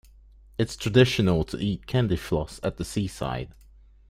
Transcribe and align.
It's 0.57 0.75
traditional 0.75 1.43
to 1.43 1.59
eat 1.63 1.85
candy 1.85 2.15
floss 2.15 2.59
at 2.63 2.77
the 2.77 2.83
seaside 2.83 3.53